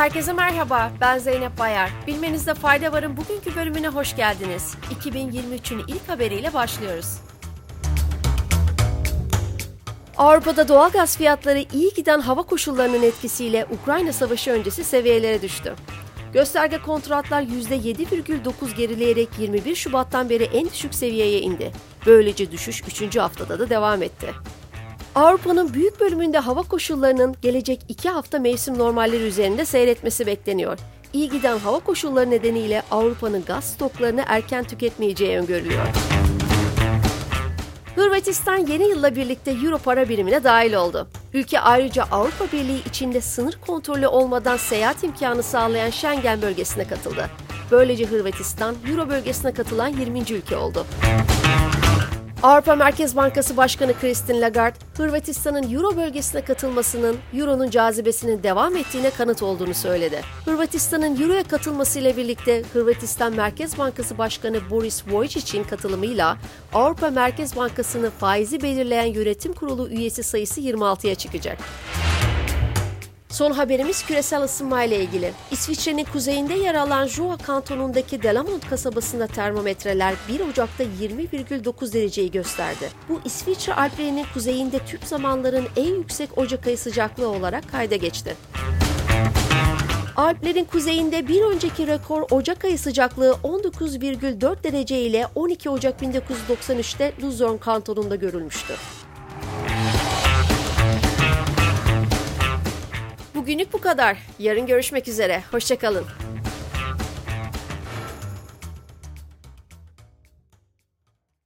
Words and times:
Herkese 0.00 0.32
merhaba, 0.32 0.92
ben 1.00 1.18
Zeynep 1.18 1.58
Bayar. 1.58 1.90
Bilmenizde 2.06 2.54
fayda 2.54 2.92
varın 2.92 3.16
bugünkü 3.16 3.56
bölümüne 3.56 3.88
hoş 3.88 4.16
geldiniz. 4.16 4.74
2023'ün 5.00 5.82
ilk 5.88 6.08
haberiyle 6.08 6.54
başlıyoruz. 6.54 7.18
Avrupa'da 10.16 10.68
doğalgaz 10.68 11.16
fiyatları 11.16 11.64
iyi 11.72 11.94
giden 11.94 12.20
hava 12.20 12.42
koşullarının 12.42 13.02
etkisiyle 13.02 13.66
Ukrayna 13.80 14.12
Savaşı 14.12 14.50
öncesi 14.50 14.84
seviyelere 14.84 15.42
düştü. 15.42 15.74
Gösterge 16.32 16.78
kontratlar 16.78 17.42
%7,9 17.42 18.76
gerileyerek 18.76 19.28
21 19.38 19.74
Şubat'tan 19.74 20.30
beri 20.30 20.44
en 20.44 20.70
düşük 20.70 20.94
seviyeye 20.94 21.40
indi. 21.40 21.72
Böylece 22.06 22.52
düşüş 22.52 22.82
3. 23.02 23.16
haftada 23.16 23.58
da 23.58 23.70
devam 23.70 24.02
etti. 24.02 24.34
Avrupa'nın 25.14 25.74
büyük 25.74 26.00
bölümünde 26.00 26.38
hava 26.38 26.62
koşullarının 26.62 27.36
gelecek 27.42 27.80
iki 27.88 28.08
hafta 28.08 28.38
mevsim 28.38 28.78
normalleri 28.78 29.22
üzerinde 29.22 29.64
seyretmesi 29.64 30.26
bekleniyor. 30.26 30.78
İyi 31.12 31.30
giden 31.30 31.58
hava 31.58 31.78
koşulları 31.78 32.30
nedeniyle 32.30 32.82
Avrupa'nın 32.90 33.44
gaz 33.44 33.64
stoklarını 33.64 34.24
erken 34.26 34.64
tüketmeyeceği 34.64 35.38
öngörülüyor. 35.38 35.86
Hırvatistan 37.94 38.56
yeni 38.66 38.88
yılla 38.88 39.16
birlikte 39.16 39.50
Euro 39.50 39.78
para 39.78 40.08
birimine 40.08 40.44
dahil 40.44 40.74
oldu. 40.74 41.08
Ülke 41.34 41.60
ayrıca 41.60 42.04
Avrupa 42.10 42.44
Birliği 42.52 42.84
içinde 42.88 43.20
sınır 43.20 43.58
kontrolü 43.66 44.06
olmadan 44.06 44.56
seyahat 44.56 45.04
imkanı 45.04 45.42
sağlayan 45.42 45.90
Schengen 45.90 46.42
bölgesine 46.42 46.84
katıldı. 46.84 47.30
Böylece 47.70 48.04
Hırvatistan 48.06 48.74
Euro 48.90 49.08
bölgesine 49.08 49.52
katılan 49.52 49.88
20. 49.88 50.18
ülke 50.20 50.56
oldu. 50.56 50.86
Avrupa 52.42 52.76
Merkez 52.76 53.16
Bankası 53.16 53.56
Başkanı 53.56 53.94
Christine 54.00 54.40
Lagarde, 54.40 54.78
Hırvatistan'ın 54.96 55.74
Euro 55.74 55.96
bölgesine 55.96 56.44
katılmasının 56.44 57.16
Euro'nun 57.34 57.70
cazibesinin 57.70 58.42
devam 58.42 58.76
ettiğine 58.76 59.10
kanıt 59.10 59.42
olduğunu 59.42 59.74
söyledi. 59.74 60.20
Hırvatistan'ın 60.44 61.22
Euro'ya 61.22 61.42
katılmasıyla 61.42 62.16
birlikte 62.16 62.62
Hırvatistan 62.72 63.34
Merkez 63.34 63.78
Bankası 63.78 64.18
Başkanı 64.18 64.70
Boris 64.70 65.04
Vujicic'in 65.08 65.64
katılımıyla 65.64 66.36
Avrupa 66.72 67.10
Merkez 67.10 67.56
Bankası'nı 67.56 68.10
faizi 68.10 68.62
belirleyen 68.62 69.06
yönetim 69.06 69.52
kurulu 69.52 69.88
üyesi 69.88 70.22
sayısı 70.22 70.60
26'ya 70.60 71.14
çıkacak. 71.14 71.58
Son 73.30 73.52
haberimiz 73.52 74.06
küresel 74.06 74.42
ısınma 74.42 74.82
ile 74.84 75.00
ilgili. 75.00 75.32
İsviçre'nin 75.50 76.04
kuzeyinde 76.04 76.54
yer 76.54 76.74
alan 76.74 77.06
Joa 77.06 77.36
kantonundaki 77.36 78.22
Delamont 78.22 78.70
kasabasında 78.70 79.26
termometreler 79.26 80.14
1 80.28 80.40
Ocak'ta 80.40 80.84
20,9 80.84 81.92
dereceyi 81.92 82.30
gösterdi. 82.30 82.90
Bu 83.08 83.20
İsviçre 83.24 83.74
Alplerinin 83.74 84.26
kuzeyinde 84.34 84.78
tüm 84.78 85.00
zamanların 85.04 85.66
en 85.76 85.94
yüksek 85.94 86.38
Ocak 86.38 86.66
ayı 86.66 86.78
sıcaklığı 86.78 87.28
olarak 87.28 87.70
kayda 87.70 87.96
geçti. 87.96 88.36
Alplerin 90.16 90.64
kuzeyinde 90.64 91.28
bir 91.28 91.42
önceki 91.42 91.86
rekor 91.86 92.22
Ocak 92.30 92.64
ayı 92.64 92.78
sıcaklığı 92.78 93.36
19,4 93.44 94.64
derece 94.64 95.00
ile 95.00 95.26
12 95.34 95.70
Ocak 95.70 96.02
1993'te 96.02 97.12
Luzon 97.22 97.56
kantonunda 97.56 98.16
görülmüştü. 98.16 98.74
Kadar. 103.90 104.16
Yarın 104.38 104.66
görüşmek 104.66 105.08
üzere. 105.08 105.42
Hoşçakalın. 105.50 106.29